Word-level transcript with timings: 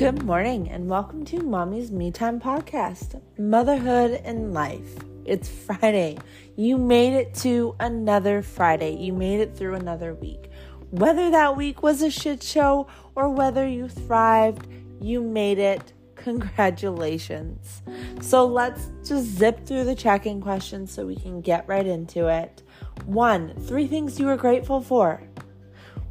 Good 0.00 0.22
morning 0.22 0.70
and 0.70 0.88
welcome 0.88 1.26
to 1.26 1.40
Mommy's 1.42 1.92
Me 1.92 2.10
Time 2.10 2.40
podcast, 2.40 3.20
Motherhood 3.36 4.22
and 4.24 4.54
Life. 4.54 4.94
It's 5.26 5.46
Friday. 5.46 6.16
You 6.56 6.78
made 6.78 7.12
it 7.12 7.34
to 7.42 7.76
another 7.80 8.40
Friday. 8.40 8.96
You 8.96 9.12
made 9.12 9.40
it 9.40 9.54
through 9.54 9.74
another 9.74 10.14
week. 10.14 10.48
Whether 10.88 11.30
that 11.32 11.54
week 11.54 11.82
was 11.82 12.00
a 12.00 12.10
shit 12.10 12.42
show 12.42 12.86
or 13.14 13.28
whether 13.28 13.68
you 13.68 13.90
thrived, 13.90 14.66
you 15.02 15.20
made 15.20 15.58
it. 15.58 15.92
Congratulations. 16.14 17.82
So 18.22 18.46
let's 18.46 18.88
just 19.04 19.26
zip 19.26 19.66
through 19.66 19.84
the 19.84 19.94
check-in 19.94 20.40
questions 20.40 20.90
so 20.90 21.04
we 21.04 21.16
can 21.16 21.42
get 21.42 21.68
right 21.68 21.86
into 21.86 22.26
it. 22.26 22.62
One, 23.04 23.54
three 23.54 23.86
things 23.86 24.18
you 24.18 24.24
were 24.24 24.38
grateful 24.38 24.80
for. 24.80 25.22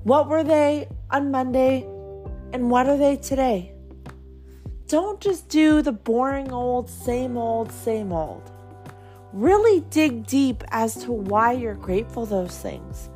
What 0.03 0.29
were 0.29 0.43
they 0.43 0.89
on 1.09 1.31
Monday 1.31 1.87
and 2.53 2.69
what 2.69 2.85
are 2.85 2.97
they 2.97 3.15
today? 3.15 3.73
Don't 4.89 5.21
just 5.21 5.49
do 5.49 5.83
the 5.83 5.91
boring 5.91 6.51
old, 6.51 6.89
same 6.89 7.37
old, 7.37 7.71
same 7.71 8.11
old. 8.11 8.51
Really 9.33 9.81
dig 9.91 10.25
deep 10.25 10.63
as 10.69 10.95
to 11.03 11.11
why 11.11 11.51
you're 11.51 11.75
grateful 11.75 12.25
those 12.25 12.57
things 12.57 13.07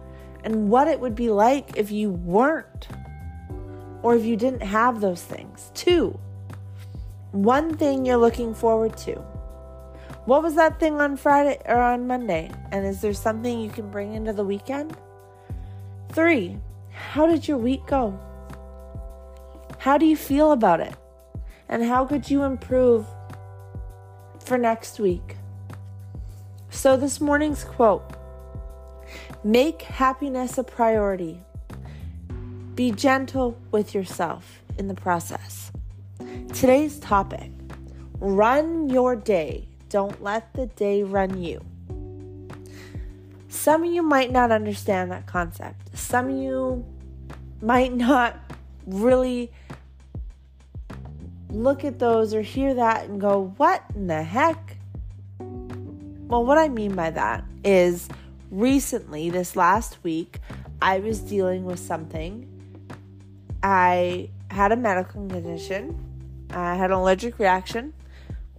and 0.43 0.69
what 0.69 0.87
it 0.87 0.99
would 0.99 1.15
be 1.15 1.31
like 1.31 1.75
if 1.75 1.89
you 1.89 2.11
weren't 2.11 2.87
or 4.03 4.13
if 4.13 4.23
you 4.23 4.35
didn't 4.35 4.61
have 4.61 5.01
those 5.01 5.23
things. 5.23 5.71
Two, 5.73 6.19
one 7.31 7.75
thing 7.75 8.05
you're 8.05 8.17
looking 8.17 8.53
forward 8.53 8.95
to. 8.97 9.15
What 10.25 10.43
was 10.43 10.53
that 10.53 10.79
thing 10.79 11.01
on 11.01 11.17
Friday 11.17 11.59
or 11.65 11.81
on 11.81 12.05
Monday? 12.05 12.51
And 12.71 12.85
is 12.85 13.01
there 13.01 13.15
something 13.15 13.59
you 13.59 13.71
can 13.71 13.89
bring 13.89 14.13
into 14.13 14.31
the 14.31 14.45
weekend? 14.45 14.95
Three, 16.11 16.59
how 16.91 17.25
did 17.25 17.47
your 17.47 17.57
week 17.57 17.87
go? 17.87 18.19
How 19.79 19.97
do 19.97 20.05
you 20.05 20.15
feel 20.15 20.51
about 20.51 20.79
it? 20.79 20.93
And 21.73 21.83
how 21.83 22.05
could 22.05 22.29
you 22.29 22.43
improve 22.43 23.03
for 24.45 24.59
next 24.59 24.99
week? 24.99 25.37
So, 26.69 26.95
this 26.95 27.19
morning's 27.19 27.63
quote 27.63 28.03
Make 29.43 29.81
happiness 29.81 30.59
a 30.59 30.63
priority. 30.63 31.41
Be 32.75 32.91
gentle 32.91 33.57
with 33.71 33.95
yourself 33.95 34.61
in 34.77 34.87
the 34.87 34.93
process. 34.93 35.71
Today's 36.53 36.99
topic 36.99 37.49
Run 38.19 38.87
your 38.87 39.15
day. 39.15 39.67
Don't 39.89 40.21
let 40.21 40.53
the 40.53 40.67
day 40.67 41.01
run 41.01 41.41
you. 41.41 41.59
Some 43.49 43.83
of 43.83 43.91
you 43.91 44.03
might 44.03 44.31
not 44.31 44.51
understand 44.51 45.11
that 45.11 45.25
concept. 45.25 45.97
Some 45.97 46.29
of 46.29 46.35
you 46.35 46.85
might 47.63 47.95
not 47.95 48.39
really 48.85 49.51
look 51.53 51.85
at 51.85 51.99
those 51.99 52.33
or 52.33 52.41
hear 52.41 52.73
that 52.73 53.07
and 53.07 53.21
go, 53.21 53.53
What 53.57 53.83
in 53.95 54.07
the 54.07 54.23
heck? 54.23 54.77
Well, 55.39 56.45
what 56.45 56.57
I 56.57 56.67
mean 56.67 56.95
by 56.95 57.11
that 57.11 57.45
is 57.63 58.09
recently, 58.49 59.29
this 59.29 59.55
last 59.55 60.03
week, 60.03 60.39
I 60.81 60.99
was 60.99 61.19
dealing 61.19 61.63
with 61.63 61.79
something. 61.79 62.49
I 63.61 64.29
had 64.49 64.71
a 64.71 64.75
medical 64.75 65.27
condition, 65.27 65.97
I 66.49 66.75
had 66.75 66.91
an 66.91 66.97
allergic 66.97 67.39
reaction 67.39 67.93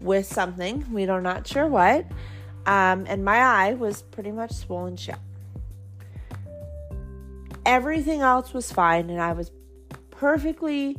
with 0.01 0.27
something. 0.27 0.85
We 0.93 1.09
are 1.09 1.21
not 1.21 1.47
sure 1.47 1.67
what. 1.67 2.07
Um, 2.67 3.05
and 3.09 3.25
my 3.25 3.39
eye 3.39 3.75
was 3.75 4.03
pretty 4.03 4.33
much 4.33 4.53
swollen 4.53 4.97
shut. 4.97 5.19
Everything 7.67 8.21
else 8.21 8.53
was 8.53 8.71
fine, 8.71 9.11
and 9.11 9.21
I 9.21 9.33
was 9.33 9.51
perfectly 10.11 10.99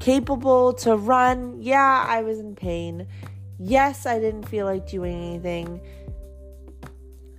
capable 0.00 0.72
to 0.74 0.96
run. 0.96 1.60
Yeah, 1.60 2.04
I 2.06 2.22
was 2.22 2.38
in 2.38 2.54
pain. 2.54 3.06
Yes, 3.58 4.06
I 4.06 4.18
didn't 4.18 4.48
feel 4.48 4.66
like 4.66 4.86
doing 4.88 5.16
anything. 5.16 5.80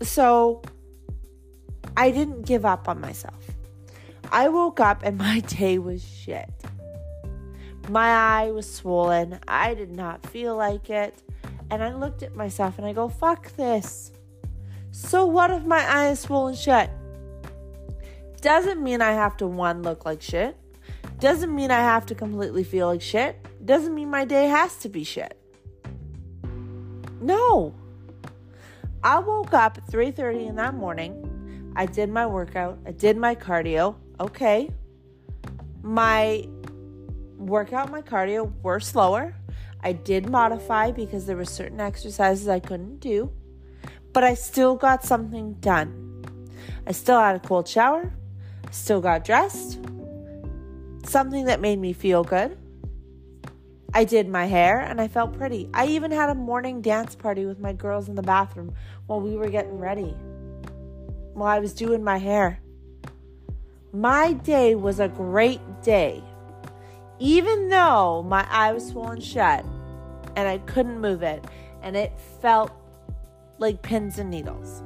So 0.01 0.62
I 1.95 2.12
didn't 2.12 2.44
give 2.44 2.66
up 2.66 2.88
on 2.88 3.01
myself. 3.01 3.44
I 4.31 4.50
woke 4.50 4.79
up 4.79 5.01
and 5.03 5.18
my 5.28 5.40
day 5.41 5.78
was 5.78 6.03
shit. 6.03 6.50
My 7.90 8.09
eye 8.09 8.51
was 8.51 8.72
swollen. 8.72 9.39
I 9.47 9.74
did 9.74 9.91
not 9.91 10.25
feel 10.25 10.56
like 10.56 10.89
it. 10.89 11.22
And 11.69 11.84
I 11.84 11.94
looked 11.94 12.24
at 12.24 12.35
myself 12.35 12.78
and 12.78 12.88
I 12.88 12.94
go, 12.94 13.09
fuck 13.09 13.56
this. 13.56 14.12
So 14.91 15.25
what 15.25 15.51
if 15.51 15.63
my 15.63 15.79
eye 15.79 16.09
is 16.09 16.19
swollen 16.22 16.56
shut? 16.56 16.89
Doesn't 18.41 18.81
mean 18.81 19.01
I 19.01 19.12
have 19.12 19.38
to 19.38 19.47
one 19.47 19.84
look 19.84 20.06
like 20.06 20.22
shit. 20.22 20.57
Doesn't 21.20 21.54
mean 21.54 21.72
I 21.72 21.80
have 21.80 22.06
to 22.08 22.16
completely 22.16 22.64
feel 22.64 22.88
like 22.88 23.02
shit. 23.02 23.36
Doesn't 23.66 23.96
mean 23.96 24.10
my 24.10 24.24
day 24.24 24.48
has 24.48 24.78
to 24.78 24.90
be 24.90 25.04
shit. 25.04 25.40
No. 27.20 27.74
I 29.04 29.20
woke 29.20 29.54
up 29.54 29.78
at 29.78 29.88
3:30 29.88 30.48
in 30.48 30.56
that 30.56 30.76
morning. 30.76 31.74
I 31.76 31.86
did 31.86 32.10
my 32.10 32.26
workout. 32.28 32.78
I 32.86 32.92
did 32.92 33.18
my 33.18 33.34
cardio. 33.36 33.96
Okay. 34.20 34.70
My 35.82 36.48
workout, 37.38 37.92
my 37.92 38.02
cardio 38.02 38.52
were 38.62 38.80
slower. 38.80 39.36
I 39.82 39.94
did 39.94 40.30
modify 40.30 40.92
because 40.92 41.26
there 41.26 41.38
were 41.38 41.46
certain 41.46 41.80
exercises 41.80 42.48
I 42.48 42.60
couldn't 42.60 43.00
do, 43.00 43.32
but 44.12 44.24
I 44.24 44.34
still 44.34 44.76
got 44.76 45.04
something 45.04 45.54
done. 45.54 46.26
I 46.86 46.92
still 46.92 47.20
had 47.20 47.36
a 47.36 47.40
cold 47.40 47.68
shower, 47.68 48.12
still 48.72 49.02
got 49.02 49.24
dressed, 49.24 49.80
something 51.07 51.45
that 51.45 51.62
made 51.62 51.79
me 51.79 51.94
feel 51.94 52.23
good. 52.23 52.57
I 53.94 54.03
did 54.03 54.28
my 54.28 54.45
hair 54.45 54.79
and 54.79 55.00
I 55.00 55.07
felt 55.07 55.38
pretty. 55.38 55.69
I 55.73 55.88
even 55.88 56.12
had 56.12 56.29
a 56.29 56.35
morning 56.35 56.81
dance 56.81 57.16
party 57.16 57.45
with 57.45 57.59
my 57.59 57.73
girls 57.73 58.09
in 58.09 58.16
the 58.16 58.22
bathroom 58.22 58.73
while 59.07 59.22
we 59.22 59.35
were 59.35 59.50
getting 59.50 59.79
ready, 59.79 60.16
while 61.34 61.47
I 61.47 61.59
was 61.59 61.73
doing 61.73 62.03
my 62.03 62.18
hair. 62.18 62.59
My 63.94 64.34
day 64.34 64.75
was 64.75 65.00
a 65.00 65.07
great 65.07 65.62
day 65.81 66.22
even 67.19 67.69
though 67.69 68.24
my 68.24 68.45
eye 68.50 68.72
was 68.74 68.88
swollen 68.88 69.19
shut 69.19 69.66
and 70.35 70.47
I 70.47 70.59
couldn't 70.59 71.01
move 71.01 71.24
it, 71.24 71.44
and 71.81 71.97
it 71.97 72.13
felt 72.41 72.72
like 73.57 73.81
pins 73.81 74.19
and 74.19 74.29
needles. 74.29 74.84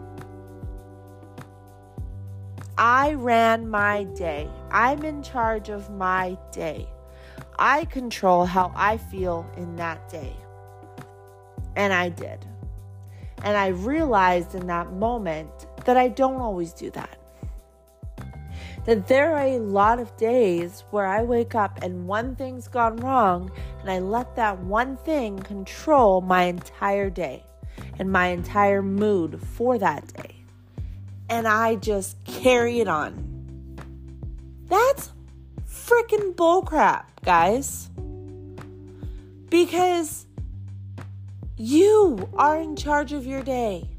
I 2.84 3.14
ran 3.14 3.70
my 3.70 4.06
day. 4.06 4.50
I'm 4.72 5.04
in 5.04 5.22
charge 5.22 5.70
of 5.70 5.92
my 5.92 6.36
day. 6.52 6.90
I 7.60 7.86
control 7.86 8.44
how 8.44 8.72
I 8.76 8.98
feel 8.98 9.46
in 9.56 9.76
that 9.76 10.10
day. 10.10 10.36
And 11.76 11.94
I 11.94 12.10
did. 12.10 12.44
And 13.44 13.56
I 13.56 13.68
realized 13.68 14.56
in 14.56 14.66
that 14.66 14.94
moment 14.94 15.68
that 15.86 15.96
I 15.96 16.08
don't 16.08 16.42
always 16.42 16.74
do 16.74 16.90
that 16.92 17.20
that 18.86 19.08
there 19.08 19.36
are 19.36 19.46
a 19.46 19.60
lot 19.60 20.00
of 20.00 20.18
days 20.18 20.84
where 20.90 21.06
I 21.06 21.22
wake 21.22 21.54
up 21.54 21.84
and 21.84 22.08
one 22.08 22.36
thing's 22.36 22.68
gone 22.68 22.98
wrong, 22.98 23.52
and 23.80 23.92
I 23.92 24.00
let 24.00 24.36
that 24.38 24.58
one 24.58 24.98
thing 24.98 25.38
control 25.38 26.22
my 26.22 26.46
entire 26.46 27.12
day 27.12 27.46
and 28.00 28.12
my 28.12 28.30
entire 28.30 28.82
mood 28.82 29.40
for 29.40 29.78
that 29.78 30.12
day. 30.16 30.41
And 31.32 31.48
I 31.48 31.76
just 31.76 32.24
carry 32.26 32.80
it 32.80 32.88
on. 32.88 33.78
That's 34.68 35.12
freaking 35.68 36.36
bullcrap, 36.36 37.06
guys. 37.26 37.90
Because 39.50 40.28
you 41.58 42.30
are 42.36 42.60
in 42.60 42.76
charge 42.76 43.14
of 43.14 43.26
your 43.26 43.42
day. 43.42 43.90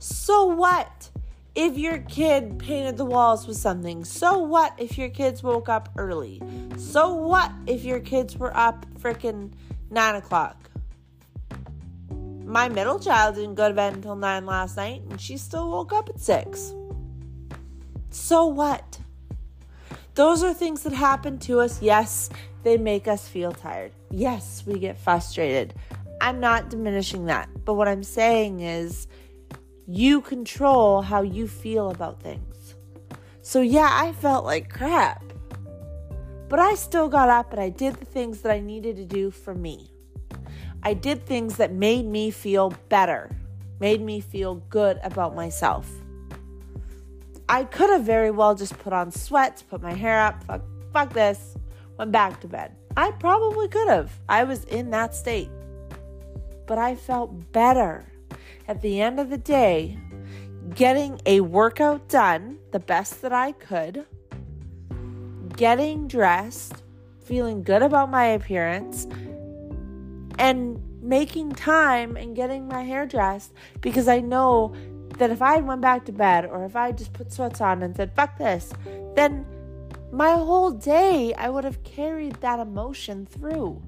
So 0.00 0.46
what? 0.46 1.10
if 1.54 1.78
your 1.78 1.98
kid 1.98 2.58
painted 2.58 2.96
the 2.96 3.04
walls 3.04 3.46
with 3.46 3.56
something? 3.56 4.04
So 4.04 4.38
what 4.38 4.74
if 4.76 4.98
your 4.98 5.08
kids 5.08 5.42
woke 5.42 5.68
up 5.68 5.88
early? 5.96 6.42
So 6.76 7.14
what 7.14 7.50
if 7.66 7.84
your 7.84 8.00
kids 8.00 8.36
were 8.36 8.56
up 8.56 8.86
freaking 8.98 9.52
nine 9.90 10.16
o'clock? 10.16 10.70
My 12.54 12.68
middle 12.68 13.00
child 13.00 13.34
didn't 13.34 13.56
go 13.56 13.66
to 13.66 13.74
bed 13.74 13.94
until 13.94 14.14
nine 14.14 14.46
last 14.46 14.76
night 14.76 15.02
and 15.10 15.20
she 15.20 15.36
still 15.38 15.68
woke 15.68 15.92
up 15.92 16.08
at 16.08 16.20
six. 16.20 16.72
So 18.10 18.46
what? 18.46 19.00
Those 20.14 20.44
are 20.44 20.54
things 20.54 20.84
that 20.84 20.92
happen 20.92 21.40
to 21.40 21.58
us. 21.58 21.82
Yes, 21.82 22.30
they 22.62 22.76
make 22.76 23.08
us 23.08 23.26
feel 23.26 23.50
tired. 23.50 23.90
Yes, 24.12 24.62
we 24.64 24.78
get 24.78 24.96
frustrated. 24.96 25.74
I'm 26.20 26.38
not 26.38 26.70
diminishing 26.70 27.26
that. 27.26 27.48
But 27.64 27.74
what 27.74 27.88
I'm 27.88 28.04
saying 28.04 28.60
is, 28.60 29.08
you 29.88 30.20
control 30.20 31.02
how 31.02 31.22
you 31.22 31.48
feel 31.48 31.90
about 31.90 32.22
things. 32.22 32.76
So, 33.42 33.62
yeah, 33.62 33.88
I 33.90 34.12
felt 34.12 34.44
like 34.44 34.70
crap. 34.70 35.24
But 36.48 36.60
I 36.60 36.76
still 36.76 37.08
got 37.08 37.28
up 37.28 37.50
and 37.50 37.60
I 37.60 37.70
did 37.70 37.96
the 37.96 38.04
things 38.04 38.42
that 38.42 38.52
I 38.52 38.60
needed 38.60 38.94
to 38.94 39.04
do 39.04 39.32
for 39.32 39.56
me. 39.56 39.93
I 40.84 40.92
did 40.92 41.24
things 41.24 41.56
that 41.56 41.72
made 41.72 42.04
me 42.04 42.30
feel 42.30 42.74
better, 42.90 43.30
made 43.80 44.02
me 44.02 44.20
feel 44.20 44.56
good 44.68 45.00
about 45.02 45.34
myself. 45.34 45.90
I 47.48 47.64
could 47.64 47.88
have 47.90 48.04
very 48.04 48.30
well 48.30 48.54
just 48.54 48.78
put 48.78 48.92
on 48.92 49.10
sweats, 49.10 49.62
put 49.62 49.80
my 49.80 49.94
hair 49.94 50.20
up, 50.20 50.44
fuck, 50.44 50.62
fuck 50.92 51.12
this, 51.14 51.56
went 51.98 52.12
back 52.12 52.40
to 52.40 52.48
bed. 52.48 52.76
I 52.96 53.12
probably 53.12 53.68
could 53.68 53.88
have. 53.88 54.12
I 54.28 54.44
was 54.44 54.64
in 54.64 54.90
that 54.90 55.14
state. 55.14 55.48
But 56.66 56.78
I 56.78 56.94
felt 56.94 57.52
better 57.52 58.04
at 58.68 58.82
the 58.82 59.00
end 59.00 59.18
of 59.20 59.30
the 59.30 59.38
day 59.38 59.98
getting 60.74 61.20
a 61.26 61.40
workout 61.40 62.08
done 62.08 62.58
the 62.72 62.78
best 62.78 63.22
that 63.22 63.32
I 63.32 63.52
could, 63.52 64.06
getting 65.56 66.08
dressed, 66.08 66.82
feeling 67.24 67.62
good 67.62 67.82
about 67.82 68.10
my 68.10 68.24
appearance, 68.26 69.06
and 70.38 70.80
making 71.02 71.52
time 71.52 72.16
and 72.16 72.34
getting 72.34 72.66
my 72.66 72.82
hair 72.82 73.06
dressed 73.06 73.52
because 73.80 74.08
I 74.08 74.20
know 74.20 74.74
that 75.18 75.30
if 75.30 75.42
I 75.42 75.58
went 75.58 75.80
back 75.80 76.04
to 76.06 76.12
bed 76.12 76.46
or 76.46 76.64
if 76.64 76.74
I 76.74 76.92
just 76.92 77.12
put 77.12 77.32
sweats 77.32 77.60
on 77.60 77.82
and 77.82 77.94
said, 77.94 78.14
fuck 78.14 78.36
this, 78.38 78.72
then 79.14 79.46
my 80.12 80.32
whole 80.32 80.70
day 80.70 81.34
I 81.34 81.50
would 81.50 81.64
have 81.64 81.82
carried 81.84 82.34
that 82.36 82.58
emotion 82.58 83.26
through. 83.26 83.82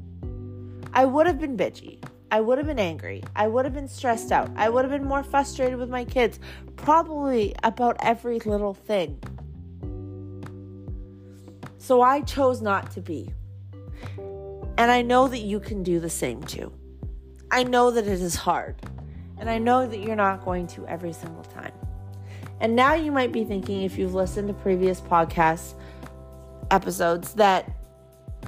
I 0.92 1.04
would 1.04 1.26
have 1.26 1.38
been 1.38 1.56
bitchy. 1.56 2.02
I 2.30 2.40
would 2.40 2.58
have 2.58 2.66
been 2.66 2.78
angry. 2.78 3.22
I 3.34 3.46
would 3.46 3.64
have 3.64 3.74
been 3.74 3.88
stressed 3.88 4.32
out. 4.32 4.50
I 4.56 4.68
would 4.68 4.84
have 4.84 4.90
been 4.90 5.06
more 5.06 5.22
frustrated 5.22 5.78
with 5.78 5.88
my 5.88 6.04
kids, 6.04 6.40
probably 6.76 7.54
about 7.62 7.96
every 8.00 8.40
little 8.40 8.74
thing. 8.74 9.20
So 11.78 12.02
I 12.02 12.22
chose 12.22 12.60
not 12.60 12.90
to 12.92 13.00
be. 13.00 13.32
And 14.78 14.90
I 14.90 15.02
know 15.02 15.28
that 15.28 15.38
you 15.38 15.60
can 15.60 15.82
do 15.82 16.00
the 16.00 16.10
same 16.10 16.42
too. 16.42 16.72
I 17.50 17.62
know 17.62 17.90
that 17.90 18.06
it 18.06 18.20
is 18.20 18.34
hard. 18.34 18.76
And 19.38 19.48
I 19.50 19.58
know 19.58 19.86
that 19.86 19.98
you're 20.00 20.16
not 20.16 20.44
going 20.44 20.66
to 20.68 20.86
every 20.86 21.12
single 21.12 21.44
time. 21.44 21.72
And 22.60 22.74
now 22.74 22.94
you 22.94 23.12
might 23.12 23.32
be 23.32 23.44
thinking, 23.44 23.82
if 23.82 23.98
you've 23.98 24.14
listened 24.14 24.48
to 24.48 24.54
previous 24.54 25.00
podcast 25.00 25.74
episodes, 26.70 27.34
that, 27.34 27.70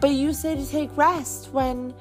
but 0.01 0.11
you 0.11 0.33
say 0.33 0.57
to 0.57 0.67
take 0.67 0.95
rest 0.97 1.53
when 1.53 1.95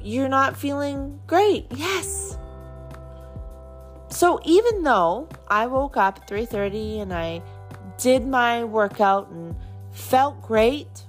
you're 0.00 0.28
not 0.28 0.56
feeling 0.56 1.20
great. 1.26 1.66
Yes. 1.74 2.38
So 4.08 4.40
even 4.44 4.82
though 4.82 5.28
I 5.48 5.66
woke 5.66 5.96
up 5.96 6.20
at 6.22 6.28
3:30 6.28 7.00
and 7.00 7.12
I 7.12 7.42
did 7.98 8.26
my 8.26 8.64
workout 8.64 9.28
and 9.30 9.54
felt 9.92 10.40
great, 10.40 11.04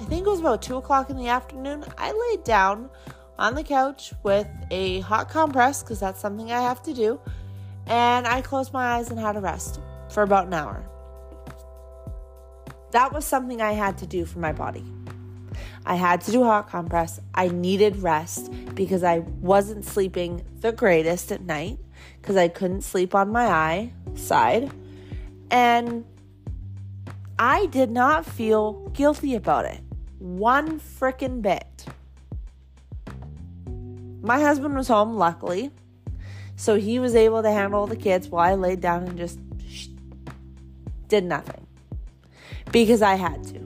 I 0.00 0.04
think 0.04 0.26
it 0.26 0.30
was 0.30 0.40
about 0.40 0.62
two 0.62 0.78
o'clock 0.78 1.10
in 1.10 1.16
the 1.18 1.28
afternoon. 1.28 1.84
I 1.98 2.12
laid 2.12 2.42
down 2.42 2.88
on 3.38 3.54
the 3.54 3.62
couch 3.62 4.14
with 4.22 4.48
a 4.70 5.00
hot 5.00 5.28
compress 5.28 5.82
because 5.82 6.00
that's 6.00 6.18
something 6.18 6.50
I 6.50 6.62
have 6.62 6.82
to 6.84 6.94
do. 6.94 7.20
And 7.86 8.26
I 8.26 8.40
closed 8.40 8.72
my 8.72 8.94
eyes 8.94 9.10
and 9.10 9.20
had 9.20 9.36
a 9.36 9.40
rest 9.40 9.78
for 10.08 10.22
about 10.22 10.46
an 10.46 10.54
hour. 10.54 10.88
That 12.92 13.12
was 13.12 13.26
something 13.26 13.60
I 13.60 13.72
had 13.72 13.98
to 13.98 14.06
do 14.06 14.24
for 14.24 14.38
my 14.38 14.52
body. 14.52 14.86
I 15.84 15.96
had 15.96 16.22
to 16.22 16.32
do 16.32 16.44
hot 16.44 16.70
compress. 16.70 17.20
I 17.34 17.48
needed 17.48 17.96
rest 17.96 18.50
because 18.74 19.04
I 19.04 19.18
wasn't 19.18 19.84
sleeping 19.84 20.46
the 20.60 20.72
greatest 20.72 21.30
at 21.30 21.42
night 21.42 21.78
because 22.22 22.36
I 22.36 22.48
couldn't 22.48 22.82
sleep 22.82 23.14
on 23.14 23.30
my 23.30 23.46
eye 23.46 23.92
side. 24.14 24.72
And 25.50 26.06
I 27.38 27.66
did 27.66 27.90
not 27.90 28.24
feel 28.24 28.88
guilty 28.94 29.34
about 29.34 29.66
it 29.66 29.80
one 30.20 30.78
freaking 30.78 31.42
bit. 31.42 31.86
My 34.22 34.38
husband 34.40 34.76
was 34.76 34.86
home, 34.88 35.16
luckily. 35.16 35.70
So 36.56 36.76
he 36.76 36.98
was 36.98 37.14
able 37.14 37.42
to 37.42 37.50
handle 37.50 37.86
the 37.86 37.96
kids 37.96 38.28
while 38.28 38.46
I 38.46 38.54
laid 38.54 38.80
down 38.80 39.04
and 39.04 39.16
just 39.16 39.38
did 41.08 41.24
nothing 41.24 41.66
because 42.70 43.00
I 43.00 43.14
had 43.14 43.42
to. 43.44 43.60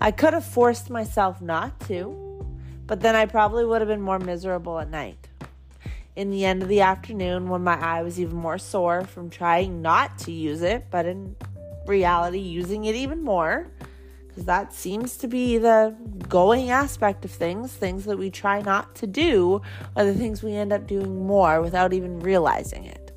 I 0.00 0.12
could 0.12 0.34
have 0.34 0.44
forced 0.44 0.90
myself 0.90 1.42
not 1.42 1.80
to, 1.88 2.46
but 2.86 3.00
then 3.00 3.16
I 3.16 3.26
probably 3.26 3.64
would 3.64 3.80
have 3.80 3.88
been 3.88 4.00
more 4.00 4.20
miserable 4.20 4.78
at 4.78 4.88
night. 4.88 5.28
In 6.14 6.30
the 6.30 6.44
end 6.44 6.62
of 6.62 6.68
the 6.68 6.80
afternoon, 6.80 7.48
when 7.48 7.64
my 7.64 7.74
eye 7.74 8.02
was 8.02 8.20
even 8.20 8.36
more 8.36 8.58
sore 8.58 9.02
from 9.02 9.30
trying 9.30 9.82
not 9.82 10.16
to 10.20 10.32
use 10.32 10.62
it, 10.62 10.86
but 10.90 11.06
in 11.06 11.34
reality, 11.86 12.38
using 12.38 12.84
it 12.84 12.94
even 12.94 13.22
more, 13.22 13.66
because 14.34 14.46
that 14.46 14.74
seems 14.74 15.16
to 15.18 15.28
be 15.28 15.58
the 15.58 15.94
going 16.28 16.70
aspect 16.70 17.24
of 17.24 17.30
things. 17.30 17.72
Things 17.72 18.04
that 18.06 18.18
we 18.18 18.30
try 18.30 18.60
not 18.62 18.96
to 18.96 19.06
do 19.06 19.62
are 19.94 20.04
the 20.04 20.14
things 20.14 20.42
we 20.42 20.54
end 20.54 20.72
up 20.72 20.88
doing 20.88 21.24
more 21.24 21.62
without 21.62 21.92
even 21.92 22.18
realizing 22.18 22.84
it. 22.84 23.12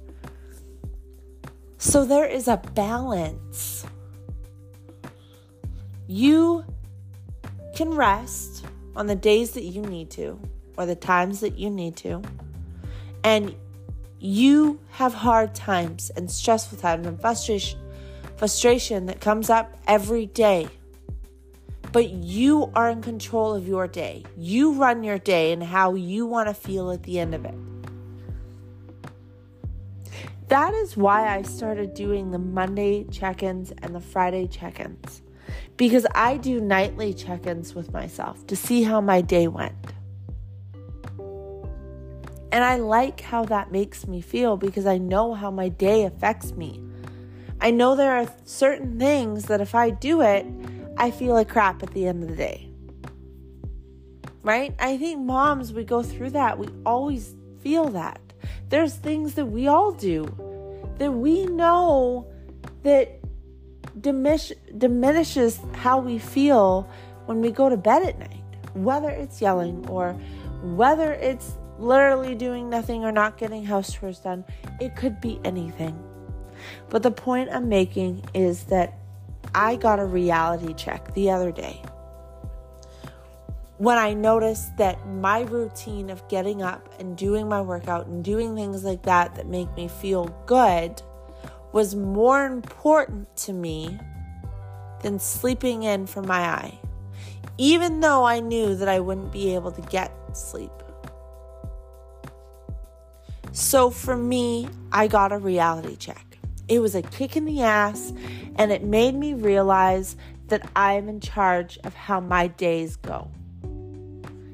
So 1.79 2.05
there 2.05 2.27
is 2.27 2.47
a 2.47 2.57
balance. 2.75 3.83
You 6.05 6.63
can 7.75 7.89
rest 7.95 8.63
on 8.95 9.07
the 9.07 9.15
days 9.15 9.51
that 9.51 9.63
you 9.63 9.81
need 9.81 10.11
to 10.11 10.39
or 10.77 10.85
the 10.85 10.95
times 10.95 11.39
that 11.39 11.57
you 11.57 11.71
need 11.71 11.95
to. 11.97 12.21
And 13.23 13.55
you 14.19 14.79
have 14.91 15.15
hard 15.15 15.55
times 15.55 16.11
and 16.15 16.29
stressful 16.29 16.77
times 16.77 17.07
and 17.07 17.19
frustration 17.19 17.79
frustration 18.35 19.07
that 19.07 19.19
comes 19.19 19.49
up 19.49 19.75
every 19.87 20.27
day 20.27 20.67
but 21.91 22.09
you 22.09 22.71
are 22.75 22.89
in 22.89 23.01
control 23.01 23.53
of 23.53 23.67
your 23.67 23.87
day. 23.87 24.23
You 24.37 24.73
run 24.73 25.03
your 25.03 25.17
day 25.17 25.51
and 25.51 25.63
how 25.63 25.95
you 25.95 26.25
want 26.25 26.47
to 26.49 26.53
feel 26.53 26.91
at 26.91 27.03
the 27.03 27.19
end 27.19 27.33
of 27.33 27.45
it. 27.45 27.55
That 30.47 30.73
is 30.73 30.95
why 30.95 31.27
I 31.27 31.41
started 31.41 31.93
doing 31.93 32.31
the 32.31 32.39
Monday 32.39 33.03
check 33.05 33.43
ins 33.43 33.71
and 33.81 33.93
the 33.93 33.99
Friday 33.99 34.47
check 34.47 34.79
ins. 34.79 35.21
Because 35.75 36.05
I 36.15 36.37
do 36.37 36.61
nightly 36.61 37.13
check 37.13 37.45
ins 37.45 37.75
with 37.75 37.91
myself 37.91 38.45
to 38.47 38.55
see 38.55 38.83
how 38.83 39.01
my 39.01 39.21
day 39.21 39.47
went. 39.47 39.75
And 42.51 42.63
I 42.63 42.77
like 42.77 43.19
how 43.19 43.43
that 43.45 43.71
makes 43.71 44.07
me 44.07 44.21
feel 44.21 44.55
because 44.55 44.85
I 44.85 44.97
know 44.97 45.33
how 45.33 45.51
my 45.51 45.67
day 45.67 46.05
affects 46.05 46.53
me. 46.53 46.81
I 47.59 47.71
know 47.71 47.95
there 47.95 48.15
are 48.15 48.31
certain 48.45 48.97
things 48.99 49.45
that 49.45 49.61
if 49.61 49.75
I 49.75 49.89
do 49.89 50.21
it, 50.21 50.45
I 50.97 51.11
feel 51.11 51.33
like 51.33 51.49
crap 51.49 51.83
at 51.83 51.91
the 51.91 52.07
end 52.07 52.23
of 52.23 52.29
the 52.29 52.35
day. 52.35 52.69
Right? 54.43 54.73
I 54.79 54.97
think 54.97 55.19
moms, 55.19 55.73
we 55.73 55.83
go 55.83 56.01
through 56.01 56.31
that. 56.31 56.57
We 56.57 56.67
always 56.85 57.35
feel 57.61 57.89
that. 57.89 58.19
There's 58.69 58.95
things 58.95 59.35
that 59.35 59.45
we 59.45 59.67
all 59.67 59.91
do 59.91 60.25
that 60.97 61.11
we 61.11 61.45
know 61.45 62.27
that 62.83 63.19
diminish, 63.99 64.51
diminishes 64.77 65.59
how 65.73 65.99
we 65.99 66.17
feel 66.17 66.89
when 67.25 67.41
we 67.41 67.51
go 67.51 67.69
to 67.69 67.77
bed 67.77 68.03
at 68.03 68.19
night, 68.19 68.43
whether 68.73 69.09
it's 69.09 69.41
yelling 69.41 69.87
or 69.89 70.13
whether 70.61 71.13
it's 71.13 71.53
literally 71.77 72.35
doing 72.35 72.69
nothing 72.69 73.03
or 73.03 73.11
not 73.11 73.37
getting 73.37 73.63
house 73.63 73.93
chores 73.93 74.19
done. 74.19 74.43
It 74.79 74.95
could 74.95 75.21
be 75.21 75.39
anything. 75.43 76.01
But 76.89 77.03
the 77.03 77.11
point 77.11 77.49
I'm 77.51 77.69
making 77.69 78.23
is 78.33 78.63
that 78.65 78.97
I 79.53 79.75
got 79.75 79.99
a 79.99 80.05
reality 80.05 80.73
check 80.73 81.13
the 81.13 81.31
other 81.31 81.51
day 81.51 81.81
when 83.77 83.97
I 83.97 84.13
noticed 84.13 84.75
that 84.77 85.07
my 85.07 85.41
routine 85.41 86.09
of 86.09 86.27
getting 86.29 86.61
up 86.61 86.99
and 86.99 87.15
doing 87.15 87.47
my 87.47 87.61
workout 87.61 88.07
and 88.07 88.23
doing 88.23 88.55
things 88.55 88.83
like 88.83 89.03
that 89.03 89.35
that 89.35 89.47
make 89.47 89.71
me 89.75 89.87
feel 89.87 90.25
good 90.47 91.01
was 91.73 91.93
more 91.95 92.45
important 92.45 93.35
to 93.37 93.53
me 93.53 93.99
than 95.03 95.19
sleeping 95.19 95.83
in 95.83 96.07
for 96.07 96.23
my 96.23 96.39
eye, 96.39 96.79
even 97.59 97.99
though 97.99 98.23
I 98.23 98.39
knew 98.39 98.75
that 98.75 98.89
I 98.89 98.99
wouldn't 98.99 99.31
be 99.31 99.53
able 99.53 99.71
to 99.71 99.81
get 99.81 100.11
sleep. 100.35 100.71
So 103.51 103.91
for 103.91 104.17
me, 104.17 104.67
I 104.91 105.07
got 105.07 105.31
a 105.31 105.37
reality 105.37 105.95
check. 105.95 106.26
It 106.67 106.79
was 106.79 106.95
a 106.95 107.01
kick 107.01 107.35
in 107.37 107.45
the 107.45 107.61
ass, 107.61 108.13
and 108.57 108.71
it 108.71 108.83
made 108.83 109.15
me 109.15 109.33
realize 109.33 110.15
that 110.47 110.69
I'm 110.75 111.09
in 111.09 111.19
charge 111.19 111.77
of 111.83 111.93
how 111.93 112.19
my 112.19 112.47
days 112.47 112.95
go, 112.97 113.29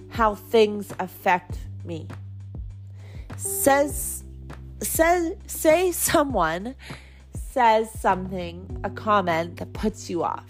how 0.10 0.36
things 0.36 0.93
affect 1.00 1.58
me. 1.84 2.08
Says, 3.36 4.24
says, 4.82 5.34
say 5.48 5.91
someone 5.91 6.75
says 7.34 7.91
something, 7.91 8.79
a 8.84 8.89
comment 8.89 9.58
that 9.58 9.74
puts 9.74 10.10
you 10.10 10.24
off. 10.24 10.46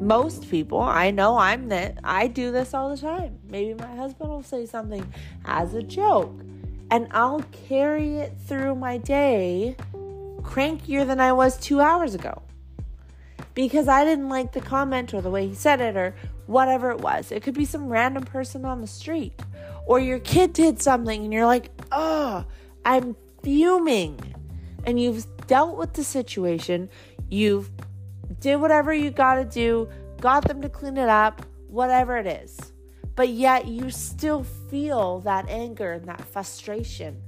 Most 0.00 0.50
people, 0.50 0.80
I 0.80 1.12
know 1.12 1.36
I'm 1.36 1.68
that, 1.68 1.98
I 2.02 2.26
do 2.26 2.50
this 2.50 2.74
all 2.74 2.90
the 2.90 3.00
time. 3.00 3.38
Maybe 3.48 3.74
my 3.74 3.94
husband 3.94 4.30
will 4.30 4.42
say 4.42 4.66
something 4.66 5.12
as 5.44 5.74
a 5.74 5.82
joke 5.82 6.34
and 6.92 7.08
I'll 7.10 7.42
carry 7.68 8.18
it 8.18 8.34
through 8.46 8.74
my 8.74 8.98
day 8.98 9.76
crankier 10.42 11.06
than 11.06 11.20
I 11.20 11.32
was 11.32 11.56
two 11.56 11.80
hours 11.80 12.14
ago 12.14 12.42
because 13.54 13.88
I 13.88 14.04
didn't 14.04 14.28
like 14.28 14.52
the 14.52 14.60
comment 14.60 15.14
or 15.14 15.22
the 15.22 15.30
way 15.30 15.48
he 15.48 15.54
said 15.54 15.80
it 15.80 15.96
or 15.96 16.14
whatever 16.44 16.90
it 16.90 17.00
was. 17.00 17.32
It 17.32 17.42
could 17.42 17.54
be 17.54 17.64
some 17.64 17.88
random 17.88 18.24
person 18.24 18.66
on 18.66 18.82
the 18.82 18.86
street 18.86 19.40
or 19.86 20.00
your 20.00 20.18
kid 20.18 20.52
did 20.52 20.82
something 20.82 21.24
and 21.24 21.32
you're 21.32 21.46
like, 21.46 21.70
oh, 21.92 22.44
I'm 22.84 23.16
fuming. 23.42 24.34
And 24.84 25.00
you've 25.00 25.24
dealt 25.46 25.78
with 25.78 25.94
the 25.94 26.04
situation, 26.04 26.90
you've 27.30 27.70
did 28.40 28.56
whatever 28.56 28.92
you 28.92 29.10
got 29.10 29.36
to 29.36 29.46
do, 29.46 29.88
got 30.20 30.46
them 30.46 30.60
to 30.60 30.68
clean 30.68 30.98
it 30.98 31.08
up, 31.08 31.40
whatever 31.68 32.18
it 32.18 32.26
is. 32.26 32.71
But 33.14 33.28
yet 33.28 33.66
you 33.66 33.90
still 33.90 34.44
feel 34.70 35.20
that 35.20 35.48
anger 35.48 35.92
and 35.92 36.06
that 36.06 36.24
frustration 36.24 37.20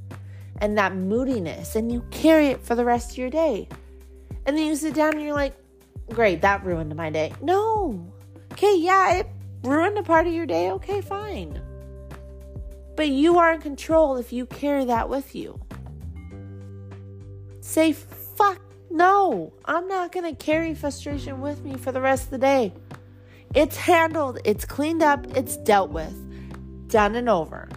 and 0.60 0.78
that 0.78 0.94
moodiness, 0.94 1.76
and 1.76 1.90
you 1.90 2.02
carry 2.10 2.48
it 2.48 2.62
for 2.62 2.74
the 2.74 2.84
rest 2.84 3.12
of 3.12 3.18
your 3.18 3.30
day. 3.30 3.68
And 4.46 4.56
then 4.56 4.66
you 4.66 4.76
sit 4.76 4.94
down 4.94 5.14
and 5.14 5.22
you're 5.22 5.34
like, 5.34 5.56
great, 6.10 6.40
that 6.42 6.64
ruined 6.64 6.94
my 6.94 7.10
day. 7.10 7.32
No. 7.42 8.12
Okay, 8.52 8.76
yeah, 8.78 9.14
it 9.16 9.26
ruined 9.64 9.98
a 9.98 10.02
part 10.02 10.26
of 10.26 10.32
your 10.32 10.46
day. 10.46 10.70
Okay, 10.70 11.00
fine. 11.00 11.60
But 12.96 13.08
you 13.08 13.38
are 13.38 13.52
in 13.52 13.60
control 13.60 14.16
if 14.16 14.32
you 14.32 14.46
carry 14.46 14.84
that 14.84 15.08
with 15.08 15.34
you. 15.34 15.60
Say, 17.60 17.92
fuck 17.92 18.60
no, 18.90 19.52
I'm 19.64 19.88
not 19.88 20.12
going 20.12 20.24
to 20.24 20.44
carry 20.44 20.72
frustration 20.74 21.40
with 21.40 21.64
me 21.64 21.76
for 21.76 21.90
the 21.90 22.00
rest 22.00 22.26
of 22.26 22.30
the 22.30 22.38
day. 22.38 22.72
It's 23.54 23.76
handled, 23.76 24.40
it's 24.44 24.64
cleaned 24.64 25.02
up, 25.02 25.26
it's 25.36 25.56
dealt 25.58 25.90
with, 25.90 26.88
done 26.88 27.14
and 27.14 27.28
over. 27.28 27.68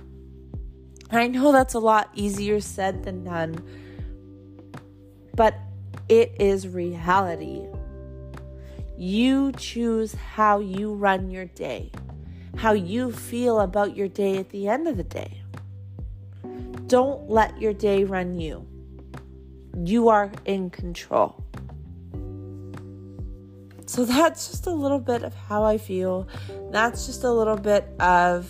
I 1.12 1.28
know 1.28 1.52
that's 1.52 1.76
a 1.76 1.80
lot 1.80 2.10
easier 2.16 2.60
said 2.60 3.04
than 3.04 3.24
done, 3.24 3.64
but 5.36 5.56
it 6.10 6.36
is 6.40 6.68
reality. 6.68 7.68
You 8.98 9.52
choose 9.52 10.16
how 10.16 10.60
you 10.60 10.96
run 10.96 11.30
your 11.30 11.46
day, 11.46 11.92
how 12.56 12.74
you 12.74 13.12
feel 13.12 13.60
about 13.60 13.96
your 13.96 14.08
day 14.08 14.38
at 14.38 14.50
the 14.50 14.68
end 14.68 14.88
of 14.88 14.98
the 14.98 15.04
day. 15.04 15.44
Don't 16.88 17.30
let 17.30 17.62
your 17.62 17.74
day 17.74 18.04
run 18.04 18.40
you. 18.40 18.66
You 19.84 20.10
are 20.10 20.32
in 20.46 20.72
control. 20.72 21.47
So 23.88 24.06
that's 24.06 24.50
just 24.50 24.68
a 24.68 24.72
little 24.72 25.00
bit 25.00 25.24
of 25.24 25.34
how 25.34 25.64
I 25.64 25.78
feel. 25.78 26.28
That's 26.72 27.06
just 27.06 27.24
a 27.24 27.32
little 27.32 27.58
bit 27.58 27.88
of 28.00 28.48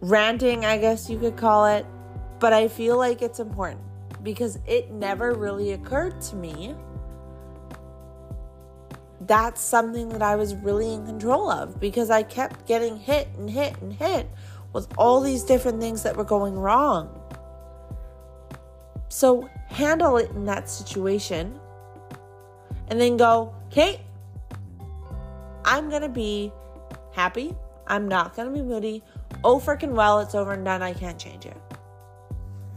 ranting, 0.00 0.64
I 0.64 0.78
guess 0.78 1.10
you 1.10 1.18
could 1.18 1.36
call 1.36 1.66
it. 1.66 1.86
But 2.38 2.52
I 2.52 2.68
feel 2.68 2.98
like 2.98 3.22
it's 3.22 3.40
important 3.40 3.80
because 4.22 4.58
it 4.66 4.90
never 4.92 5.32
really 5.32 5.72
occurred 5.72 6.20
to 6.20 6.36
me 6.36 6.74
that's 9.26 9.60
something 9.60 10.08
that 10.10 10.22
I 10.22 10.36
was 10.36 10.54
really 10.54 10.92
in 10.92 11.06
control 11.06 11.50
of 11.50 11.80
because 11.80 12.10
I 12.10 12.22
kept 12.22 12.66
getting 12.66 12.96
hit 12.96 13.28
and 13.38 13.48
hit 13.48 13.80
and 13.80 13.92
hit 13.92 14.28
with 14.72 14.88
all 14.98 15.20
these 15.20 15.44
different 15.44 15.80
things 15.80 16.02
that 16.02 16.16
were 16.16 16.24
going 16.24 16.54
wrong. 16.54 17.20
So 19.08 19.48
handle 19.68 20.16
it 20.16 20.30
in 20.30 20.44
that 20.46 20.68
situation 20.68 21.58
and 22.88 23.00
then 23.00 23.16
go, 23.16 23.54
Kate, 23.70 24.00
I'm 25.64 25.88
going 25.88 26.02
to 26.02 26.08
be 26.08 26.52
happy. 27.12 27.54
I'm 27.86 28.08
not 28.08 28.36
going 28.36 28.48
to 28.48 28.54
be 28.54 28.62
moody. 28.62 29.02
Oh, 29.42 29.58
freaking 29.58 29.92
well, 29.92 30.20
it's 30.20 30.34
over 30.34 30.52
and 30.52 30.64
done. 30.64 30.82
I 30.82 30.92
can't 30.92 31.18
change 31.18 31.46
it. 31.46 31.56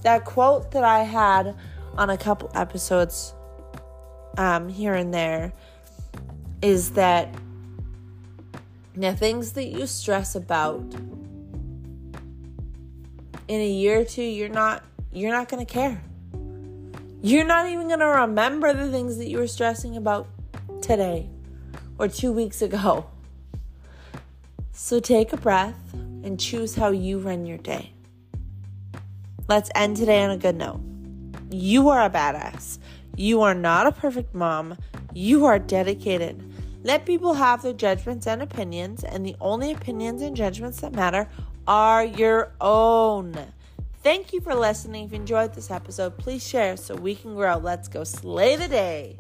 That 0.04 0.26
quote 0.26 0.72
that 0.72 0.84
I 0.84 1.00
had 1.00 1.56
on 1.98 2.10
a 2.10 2.18
couple 2.18 2.52
episodes 2.54 3.34
um, 4.38 4.70
here 4.70 4.94
and 4.94 5.14
there 5.14 5.54
is 6.62 6.92
that 6.92 7.34
the 8.96 9.16
things 9.16 9.54
that 9.54 9.66
you 9.66 9.86
stress 9.86 10.36
about 10.36 10.82
in 13.48 13.62
a 13.62 13.70
year 13.70 14.02
or 14.02 14.06
two 14.06 14.24
you're 14.24 14.50
not 14.50 14.84
you're 15.12 15.32
not 15.32 15.48
going 15.48 15.64
to 15.64 15.72
care 15.72 16.02
you're 17.22 17.46
not 17.46 17.68
even 17.68 17.88
going 17.88 18.00
to 18.00 18.06
remember 18.06 18.74
the 18.74 18.92
things 18.92 19.18
that 19.18 19.28
you 19.28 19.38
were 19.40 19.48
stressing 19.48 19.98
about 19.98 20.28
today 20.82 21.30
or 21.98 22.08
2 22.08 22.32
weeks 22.32 22.62
ago. 22.62 23.10
So 24.72 25.00
take 25.00 25.34
a 25.34 25.38
breath 25.38 25.94
and 25.94 26.40
choose 26.40 26.76
how 26.76 26.92
you 26.92 27.20
run 27.20 27.46
your 27.46 27.58
day. 27.58 27.94
Let's 29.48 29.70
end 29.74 29.98
today 29.98 30.24
on 30.24 30.32
a 30.32 30.38
good 30.38 30.56
note. 30.56 30.82
You 31.50 31.90
are 31.90 32.04
a 32.06 32.10
badass. 32.10 32.78
You 33.16 33.42
are 33.42 33.56
not 33.56 33.88
a 33.88 33.92
perfect 33.92 34.36
mom. 34.36 34.78
You 35.14 35.46
are 35.46 35.58
dedicated. 35.58 36.44
Let 36.84 37.06
people 37.06 37.34
have 37.34 37.64
their 37.64 37.74
judgments 37.74 38.28
and 38.28 38.42
opinions, 38.42 39.04
and 39.04 39.26
the 39.26 39.36
only 39.42 39.72
opinions 39.72 40.22
and 40.22 40.36
judgments 40.36 40.82
that 40.82 40.94
matter 40.94 41.28
are 41.68 42.06
your 42.06 42.54
own. 42.62 43.36
Thank 44.08 44.32
you 44.32 44.40
for 44.40 44.56
listening. 44.56 45.04
If 45.04 45.12
you 45.12 45.18
enjoyed 45.18 45.54
this 45.54 45.70
episode, 45.70 46.18
please 46.18 46.42
share 46.42 46.78
so 46.78 46.96
we 46.96 47.14
can 47.14 47.36
grow. 47.36 47.58
Let's 47.58 47.90
go 47.90 48.06
slay 48.06 48.56
the 48.56 48.70
day. 48.70 49.18